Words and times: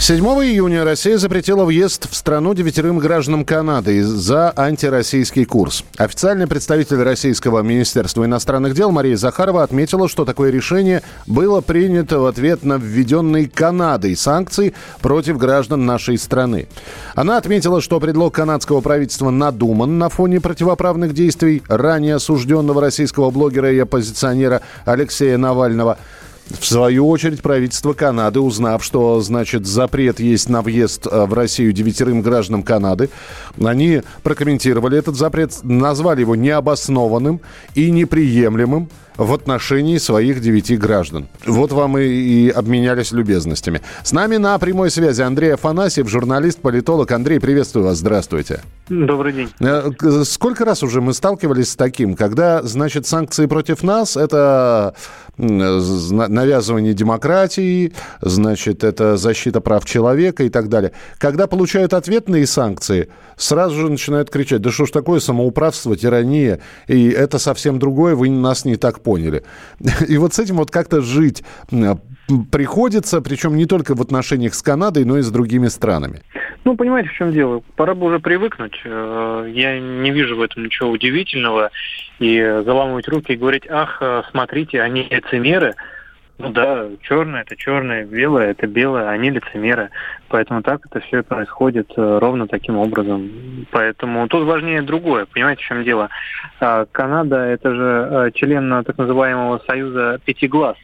7 0.00 0.24
июня 0.24 0.82
Россия 0.82 1.18
запретила 1.18 1.66
въезд 1.66 2.10
в 2.10 2.16
страну 2.16 2.54
девятерым 2.54 2.98
гражданам 2.98 3.44
Канады 3.44 4.02
за 4.02 4.50
антироссийский 4.56 5.44
курс. 5.44 5.84
Официальный 5.98 6.46
представитель 6.46 7.02
Российского 7.02 7.60
Министерства 7.60 8.24
иностранных 8.24 8.74
дел 8.74 8.92
Мария 8.92 9.18
Захарова 9.18 9.62
отметила, 9.62 10.08
что 10.08 10.24
такое 10.24 10.50
решение 10.50 11.02
было 11.26 11.60
принято 11.60 12.18
в 12.18 12.24
ответ 12.24 12.64
на 12.64 12.78
введенные 12.78 13.46
Канадой 13.46 14.16
санкции 14.16 14.72
против 15.02 15.36
граждан 15.36 15.84
нашей 15.84 16.16
страны. 16.16 16.66
Она 17.14 17.36
отметила, 17.36 17.82
что 17.82 18.00
предлог 18.00 18.34
канадского 18.34 18.80
правительства 18.80 19.28
надуман 19.28 19.98
на 19.98 20.08
фоне 20.08 20.40
противоправных 20.40 21.12
действий 21.12 21.62
ранее 21.68 22.14
осужденного 22.14 22.80
российского 22.80 23.30
блогера 23.30 23.70
и 23.70 23.78
оппозиционера 23.78 24.62
Алексея 24.86 25.36
Навального– 25.36 25.98
в 26.58 26.66
свою 26.66 27.08
очередь, 27.08 27.42
правительство 27.42 27.92
Канады, 27.92 28.40
узнав, 28.40 28.84
что, 28.84 29.20
значит, 29.20 29.66
запрет 29.66 30.20
есть 30.20 30.48
на 30.48 30.62
въезд 30.62 31.06
э, 31.06 31.26
в 31.26 31.34
Россию 31.34 31.72
девятерым 31.72 32.22
гражданам 32.22 32.62
Канады, 32.62 33.10
они 33.62 34.02
прокомментировали 34.22 34.98
этот 34.98 35.16
запрет, 35.16 35.58
назвали 35.62 36.20
его 36.20 36.34
необоснованным 36.36 37.40
и 37.74 37.90
неприемлемым 37.90 38.88
в 39.16 39.34
отношении 39.34 39.98
своих 39.98 40.40
девяти 40.40 40.76
граждан. 40.76 41.28
Вот 41.44 41.72
вам 41.72 41.98
и, 41.98 42.04
и 42.04 42.48
обменялись 42.48 43.12
любезностями. 43.12 43.82
С 44.02 44.12
нами 44.12 44.36
на 44.36 44.58
прямой 44.58 44.90
связи 44.90 45.20
Андрей 45.20 45.54
Афанасьев, 45.54 46.08
журналист, 46.08 46.60
политолог. 46.60 47.10
Андрей, 47.12 47.38
приветствую 47.38 47.84
вас, 47.84 47.98
здравствуйте. 47.98 48.62
Добрый 48.88 49.32
день. 49.34 49.50
Э, 49.60 49.90
сколько 50.24 50.64
раз 50.64 50.82
уже 50.82 51.02
мы 51.02 51.12
сталкивались 51.12 51.72
с 51.72 51.76
таким, 51.76 52.14
когда, 52.14 52.62
значит, 52.62 53.06
санкции 53.06 53.44
против 53.44 53.82
нас– 53.82 54.16
это 54.16 54.94
навязывание 55.40 56.92
демократии, 56.92 57.92
значит, 58.20 58.84
это 58.84 59.16
защита 59.16 59.60
прав 59.60 59.84
человека 59.84 60.44
и 60.44 60.48
так 60.48 60.68
далее. 60.68 60.92
Когда 61.18 61.46
получают 61.46 61.94
ответные 61.94 62.46
санкции, 62.46 63.08
сразу 63.36 63.76
же 63.76 63.90
начинают 63.90 64.30
кричать, 64.30 64.60
да 64.60 64.70
что 64.70 64.86
ж 64.86 64.90
такое 64.90 65.20
самоуправство, 65.20 65.96
тирания, 65.96 66.60
и 66.86 67.08
это 67.08 67.38
совсем 67.38 67.78
другое, 67.78 68.14
вы 68.14 68.28
нас 68.28 68.64
не 68.64 68.76
так 68.76 69.00
поняли. 69.00 69.42
И 70.08 70.18
вот 70.18 70.34
с 70.34 70.38
этим 70.38 70.56
вот 70.56 70.70
как-то 70.70 71.00
жить 71.00 71.42
приходится, 72.50 73.20
причем 73.20 73.56
не 73.56 73.66
только 73.66 73.94
в 73.94 74.02
отношениях 74.02 74.54
с 74.54 74.62
Канадой, 74.62 75.04
но 75.04 75.18
и 75.18 75.22
с 75.22 75.30
другими 75.30 75.68
странами. 75.68 76.22
Ну, 76.70 76.76
понимаете, 76.76 77.08
в 77.08 77.14
чем 77.14 77.32
дело? 77.32 77.62
Пора 77.74 77.96
бы 77.96 78.06
уже 78.06 78.20
привыкнуть. 78.20 78.80
Э, 78.84 79.44
я 79.52 79.80
не 79.80 80.12
вижу 80.12 80.36
в 80.36 80.40
этом 80.40 80.62
ничего 80.62 80.90
удивительного. 80.90 81.72
И 82.20 82.38
заламывать 82.64 83.08
руки 83.08 83.32
и 83.32 83.36
говорить, 83.36 83.64
ах, 83.68 83.98
э, 84.00 84.22
смотрите, 84.30 84.80
они 84.80 85.02
лицемеры. 85.10 85.74
Ну 86.38 86.50
да, 86.50 86.86
черное 87.02 87.40
это 87.40 87.56
черное, 87.56 88.04
белое 88.04 88.52
это 88.52 88.68
белое, 88.68 89.08
они 89.08 89.30
лицемеры. 89.30 89.90
Поэтому 90.28 90.62
так 90.62 90.86
это 90.88 91.00
все 91.00 91.24
происходит 91.24 91.90
э, 91.96 92.18
ровно 92.20 92.46
таким 92.46 92.76
образом. 92.76 93.66
Поэтому 93.72 94.28
тут 94.28 94.46
важнее 94.46 94.82
другое. 94.82 95.26
Понимаете, 95.26 95.64
в 95.64 95.66
чем 95.66 95.82
дело? 95.82 96.08
Канада 96.60 97.46
это 97.46 97.74
же 97.74 98.30
член 98.36 98.84
так 98.84 98.96
называемого 98.96 99.60
союза 99.66 100.20
пяти 100.24 100.46
глаз. 100.46 100.76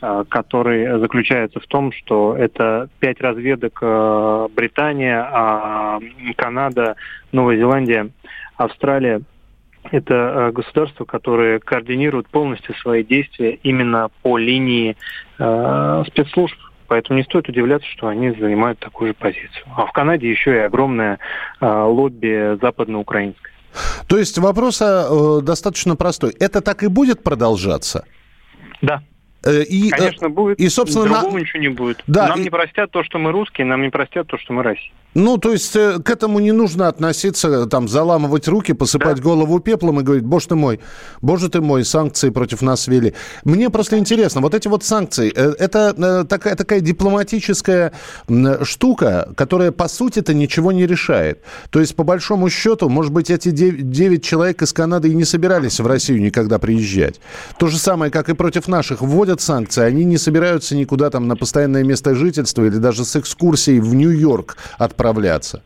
Э, 0.00 0.24
который 0.28 1.00
заключается 1.00 1.58
в 1.58 1.66
том, 1.66 1.90
что 1.90 2.36
это 2.36 2.88
пять 3.00 3.20
разведок 3.20 3.78
э, 3.82 4.48
Британия, 4.54 5.20
а, 5.20 5.98
Канада, 6.36 6.94
Новая 7.32 7.56
Зеландия, 7.56 8.10
Австралия. 8.56 9.22
Это 9.90 10.14
э, 10.14 10.52
государства, 10.52 11.04
которые 11.04 11.58
координируют 11.58 12.28
полностью 12.28 12.76
свои 12.76 13.02
действия 13.02 13.54
именно 13.64 14.10
по 14.22 14.38
линии 14.38 14.96
спецслужб. 15.36 16.56
Поэтому 16.86 17.18
не 17.18 17.24
стоит 17.24 17.48
удивляться, 17.48 17.88
что 17.88 18.06
они 18.06 18.30
занимают 18.30 18.78
такую 18.78 19.08
же 19.08 19.14
позицию. 19.14 19.64
А 19.76 19.86
в 19.86 19.92
Канаде 19.92 20.30
еще 20.30 20.54
и 20.54 20.58
огромное 20.58 21.18
лобби 21.60 22.58
западноукраинское. 22.60 23.52
То 24.08 24.16
есть 24.16 24.38
вопрос 24.38 24.78
достаточно 24.78 25.96
простой. 25.96 26.32
Это 26.40 26.60
так 26.60 26.82
и 26.82 26.88
будет 26.88 27.22
продолжаться? 27.22 28.04
Да. 28.80 29.02
Э, 29.48 29.62
и, 29.62 29.88
э, 29.88 29.90
Конечно, 29.90 30.28
будет. 30.28 30.60
И, 30.60 30.68
собственно, 30.68 31.06
Другого 31.06 31.36
на... 31.36 31.40
ничего 31.40 31.62
не 31.62 31.68
будет. 31.68 32.02
Да, 32.06 32.28
нам 32.28 32.40
и... 32.40 32.42
не 32.44 32.50
простят 32.50 32.90
то, 32.90 33.02
что 33.02 33.18
мы 33.18 33.32
русские, 33.32 33.66
нам 33.66 33.82
не 33.82 33.90
простят 33.90 34.26
то, 34.26 34.36
что 34.36 34.52
мы 34.52 34.62
Россия. 34.62 34.92
Ну, 35.14 35.38
то 35.38 35.52
есть 35.52 35.74
э, 35.74 35.98
к 36.00 36.10
этому 36.10 36.38
не 36.38 36.52
нужно 36.52 36.86
относиться, 36.86 37.66
там, 37.66 37.88
заламывать 37.88 38.46
руки, 38.46 38.74
посыпать 38.74 39.16
да. 39.16 39.22
голову 39.22 39.58
пеплом 39.58 40.00
и 40.00 40.02
говорить, 40.02 40.24
боже 40.24 40.48
ты 40.48 40.54
мой, 40.54 40.80
боже 41.22 41.48
ты 41.48 41.62
мой, 41.62 41.84
санкции 41.84 42.28
против 42.28 42.60
нас 42.60 42.86
ввели. 42.86 43.14
Мне 43.44 43.70
просто 43.70 43.98
интересно, 43.98 44.42
вот 44.42 44.54
эти 44.54 44.68
вот 44.68 44.84
санкции, 44.84 45.32
это 45.32 46.24
такая, 46.24 46.56
такая 46.56 46.80
дипломатическая 46.80 47.92
штука, 48.62 49.32
которая, 49.34 49.72
по 49.72 49.88
сути-то, 49.88 50.34
ничего 50.34 50.72
не 50.72 50.86
решает. 50.86 51.42
То 51.70 51.80
есть, 51.80 51.96
по 51.96 52.04
большому 52.04 52.50
счету, 52.50 52.88
может 52.88 53.12
быть, 53.12 53.30
эти 53.30 53.50
9, 53.50 53.90
9 53.90 54.24
человек 54.24 54.62
из 54.62 54.72
Канады 54.72 55.08
и 55.08 55.14
не 55.14 55.24
собирались 55.24 55.80
в 55.80 55.86
Россию 55.86 56.20
никогда 56.20 56.58
приезжать. 56.58 57.20
То 57.58 57.68
же 57.68 57.78
самое, 57.78 58.12
как 58.12 58.28
и 58.28 58.34
против 58.34 58.68
наших, 58.68 59.00
вводят 59.00 59.37
санкции, 59.40 59.82
они 59.82 60.04
не 60.04 60.18
собираются 60.18 60.76
никуда 60.76 61.10
там 61.10 61.28
на 61.28 61.36
постоянное 61.36 61.84
место 61.84 62.14
жительства 62.14 62.64
или 62.64 62.76
даже 62.76 63.04
с 63.04 63.16
экскурсией 63.16 63.80
в 63.80 63.94
Нью-Йорк 63.94 64.56
от 64.78 64.98
отправляться? 64.98 65.62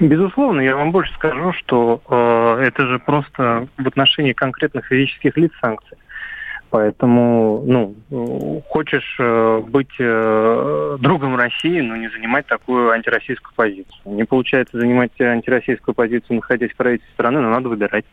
Безусловно, 0.00 0.60
я 0.60 0.76
вам 0.76 0.92
больше 0.92 1.12
скажу, 1.14 1.52
что 1.52 2.00
э, 2.08 2.64
это 2.68 2.86
же 2.86 2.98
просто 3.00 3.68
в 3.76 3.86
отношении 3.86 4.32
конкретных 4.32 4.86
физических 4.86 5.36
лиц 5.36 5.52
санкции. 5.60 5.98
Поэтому, 6.70 7.62
ну, 7.66 7.94
хочешь 8.10 9.16
э, 9.20 9.62
быть 9.68 9.94
э, 10.00 10.96
другом 11.00 11.36
России, 11.36 11.80
но 11.80 11.94
не 11.96 12.08
занимать 12.10 12.44
такую 12.46 12.90
антироссийскую 12.90 13.54
позицию. 13.54 13.86
Не 14.04 14.24
получается 14.24 14.78
занимать 14.78 15.12
антироссийскую 15.20 15.94
позицию, 15.94 16.36
находясь 16.36 16.72
в 16.72 16.76
правительстве 16.76 17.12
страны, 17.14 17.40
но 17.40 17.50
надо 17.50 17.68
выбирать. 17.68 18.04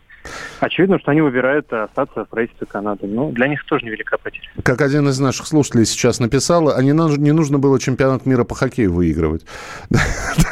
Очевидно, 0.59 0.99
что 0.99 1.11
они 1.11 1.21
выбирают 1.21 1.71
остаться 1.73 2.25
в 2.25 2.29
правительстве 2.29 2.67
Канады. 2.67 3.07
Но 3.07 3.31
для 3.31 3.47
них 3.47 3.65
тоже 3.65 3.85
невелика 3.85 4.17
потеря. 4.17 4.47
Как 4.61 4.81
один 4.81 5.07
из 5.07 5.19
наших 5.19 5.47
слушателей 5.47 5.85
сейчас 5.85 6.19
написал, 6.19 6.69
а 6.69 6.81
не, 6.83 6.91
не 6.91 7.31
нужно 7.31 7.57
было 7.57 7.79
чемпионат 7.79 8.25
мира 8.25 8.43
по 8.43 8.53
хоккею 8.53 8.93
выигрывать. 8.93 9.45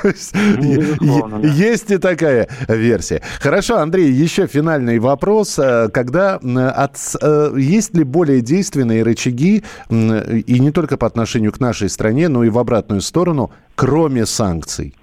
Ну, 0.06 1.44
есть 1.44 1.92
и 1.92 1.98
такая 1.98 2.48
версия. 2.68 3.22
Хорошо, 3.40 3.78
Андрей, 3.78 4.12
еще 4.12 4.48
финальный 4.48 5.00
вопрос. 5.00 5.58
Э, 5.58 5.90
когда 5.90 6.40
есть 7.56 7.96
ли 7.96 8.04
более 8.04 8.42
действенные 8.42 9.04
рычаги, 9.04 9.35
и 9.44 10.60
не 10.60 10.72
только 10.72 10.98
по 10.98 11.08
отношению 11.08 11.52
к 11.52 11.60
нашей 11.60 11.90
стране, 11.90 12.28
но 12.30 12.44
и 12.44 12.50
в 12.50 12.58
обратную 12.58 13.02
сторону, 13.02 13.52
кроме 13.76 14.26
санкций? 14.26 14.96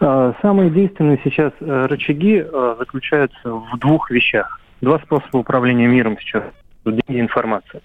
А, 0.00 0.34
самые 0.40 0.70
действенные 0.70 1.20
сейчас 1.22 1.52
э, 1.60 1.86
рычаги 1.86 2.42
э, 2.42 2.76
заключаются 2.78 3.52
в 3.52 3.78
двух 3.78 4.10
вещах. 4.10 4.58
Два 4.80 4.98
способа 5.00 5.38
управления 5.38 5.86
миром 5.86 6.16
сейчас. 6.18 6.44
Деньги 6.86 7.20
информация. 7.20 7.82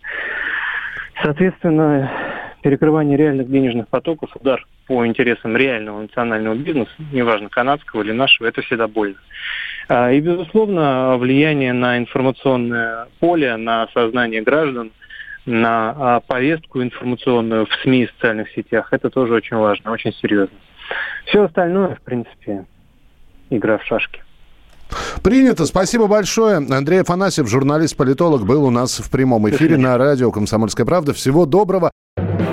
Соответственно, 1.21 2.09
перекрывание 2.65 3.15
реальных 3.15 3.47
денежных 3.47 3.87
потоков, 3.89 4.31
удар 4.35 4.65
по 4.87 5.05
интересам 5.05 5.55
реального 5.55 6.01
национального 6.01 6.55
бизнеса, 6.55 6.89
неважно, 7.11 7.47
канадского 7.47 8.01
или 8.01 8.11
нашего, 8.11 8.47
это 8.47 8.63
всегда 8.63 8.87
больно. 8.87 9.17
А, 9.87 10.11
и, 10.11 10.19
безусловно, 10.19 11.15
влияние 11.17 11.73
на 11.73 11.99
информационное 11.99 13.07
поле, 13.19 13.55
на 13.57 13.87
сознание 13.93 14.41
граждан, 14.41 14.91
на 15.45 15.95
а, 15.95 16.19
повестку 16.21 16.81
информационную 16.81 17.67
в 17.67 17.69
СМИ 17.83 18.05
и 18.05 18.07
социальных 18.07 18.49
сетях, 18.49 18.87
это 18.89 19.11
тоже 19.11 19.35
очень 19.35 19.57
важно, 19.57 19.91
очень 19.91 20.13
серьезно. 20.13 20.57
Все 21.27 21.43
остальное, 21.43 21.93
в 21.93 22.01
принципе, 22.01 22.65
игра 23.51 23.77
в 23.77 23.85
шашки. 23.85 24.23
Принято. 25.21 25.67
Спасибо 25.67 26.07
большое. 26.07 26.57
Андрей 26.57 27.01
Афанасьев, 27.01 27.47
журналист-политолог, 27.47 28.43
был 28.43 28.65
у 28.65 28.71
нас 28.71 28.97
в 28.97 29.11
прямом 29.11 29.47
эфире 29.51 29.77
на 29.77 29.99
радио 29.99 30.31
«Комсомольская 30.31 30.87
правда». 30.87 31.13
Всего 31.13 31.45
доброго. 31.45 31.91